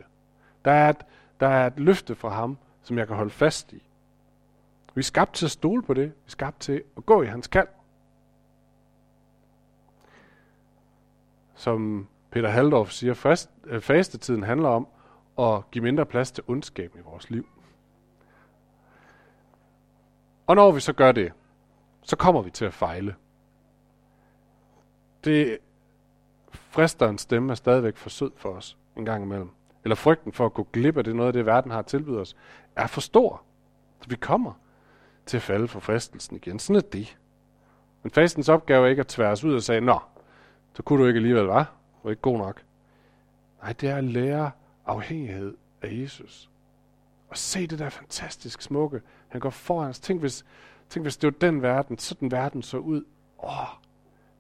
[0.65, 0.97] Der er et,
[1.41, 3.83] der er et løfte fra ham, som jeg kan holde fast i.
[4.95, 6.05] Vi er skabt til at stole på det.
[6.05, 7.69] Vi er skabt til at gå i hans kald.
[11.57, 14.89] Som Peter Haldorf siger, fast, øh, fastetiden handler om
[15.39, 17.47] at give mindre plads til ondskaben i vores liv.
[20.47, 21.33] Og når vi så gør det,
[22.03, 23.15] så kommer vi til at fejle.
[25.25, 25.59] Det
[26.53, 29.51] fristerens stemme er stadigvæk for sød for os en gang imellem.
[29.85, 32.37] Eller frygten for at gå glip af det noget af det, verden har tilbydet os,
[32.77, 33.43] er for stor.
[34.01, 34.53] Så vi kommer
[35.27, 36.59] til at falde for fristelsen igen.
[36.59, 37.19] Sådan er det.
[38.03, 39.99] Men fastens opgave er ikke at tværes ud og sige, nå,
[40.77, 41.73] så kunne du ikke alligevel, var?
[42.03, 42.63] Du er ikke god nok.
[43.63, 44.51] Nej, det er at lære
[44.87, 46.51] afhængighed af Jesus.
[47.29, 49.01] Og se det der fantastisk smukke.
[49.29, 50.01] Han går foran os.
[50.01, 50.45] Tænk hvis,
[50.89, 53.05] tænk, hvis det var den verden, så den verden så ud.
[53.43, 53.51] Åh,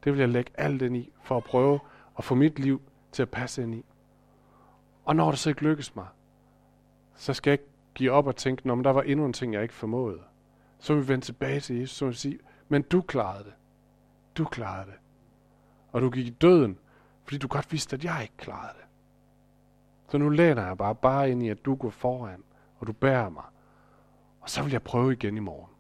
[0.04, 1.80] det vil jeg lægge alt ind i, for at prøve
[2.18, 3.84] at få mit liv til at passe ind i.
[5.04, 6.06] Og når det så ikke lykkes mig,
[7.14, 9.62] så skal jeg ikke give op og tænke, men der var endnu en ting, jeg
[9.62, 10.20] ikke formåede.
[10.78, 13.54] Så vil vi vende tilbage til Jesus, og sige, men du klarede det.
[14.38, 14.94] Du klarede det.
[15.96, 16.78] Og du gik i døden,
[17.24, 18.86] fordi du godt vidste, at jeg ikke klarede det.
[20.08, 22.44] Så nu læner jeg bare, bare ind i, at du går foran,
[22.78, 23.44] og du bærer mig.
[24.40, 25.70] Og så vil jeg prøve igen i morgen.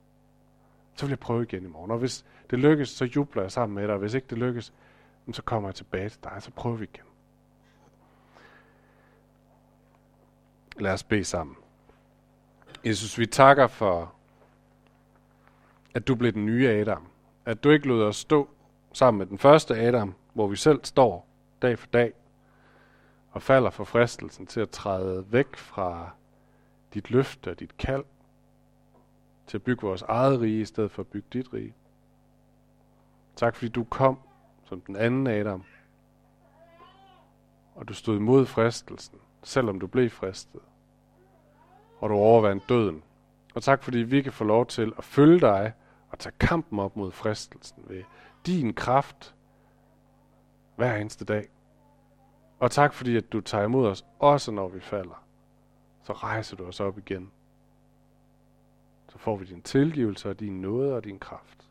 [0.94, 1.90] Så vil jeg prøve igen i morgen.
[1.90, 3.92] Og hvis det lykkes, så jubler jeg sammen med dig.
[3.92, 4.72] Og hvis ikke det lykkes,
[5.32, 7.06] så kommer jeg tilbage til dig, og så prøver vi igen.
[10.78, 11.56] Lad os bede sammen.
[12.84, 14.14] Jesus, vi takker for,
[15.94, 17.06] at du blev den nye Adam.
[17.44, 18.55] At du ikke lod os stå
[18.96, 21.26] sammen med den første Adam, hvor vi selv står
[21.62, 22.12] dag for dag
[23.30, 26.10] og falder for fristelsen til at træde væk fra
[26.94, 28.04] dit løfte og dit kald
[29.46, 31.74] til at bygge vores eget rige i stedet for at bygge dit rige.
[33.36, 34.18] Tak fordi du kom
[34.64, 35.64] som den anden Adam,
[37.74, 40.60] og du stod imod fristelsen, selvom du blev fristet,
[41.98, 43.02] og du overvandt døden.
[43.54, 45.72] Og tak fordi vi kan få lov til at følge dig
[46.10, 48.02] og tage kampen op mod fristelsen ved
[48.46, 49.34] din kraft
[50.76, 51.48] hver eneste dag.
[52.58, 55.24] Og tak fordi, at du tager imod os, også når vi falder.
[56.02, 57.30] Så rejser du os op igen.
[59.08, 61.68] Så får vi din tilgivelse og din nåde og din kraft.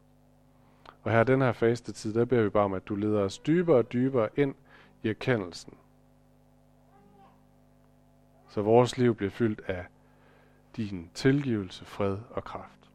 [1.03, 3.37] Og her den her faste tid, der beder vi bare om, at du leder os
[3.37, 4.55] dybere og dybere ind
[5.03, 5.73] i erkendelsen.
[8.49, 9.85] Så vores liv bliver fyldt af
[10.77, 12.89] din tilgivelse, fred og kraft.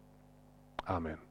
[0.87, 1.30] Amen.